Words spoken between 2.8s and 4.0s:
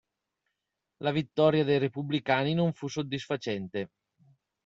soddisfacente.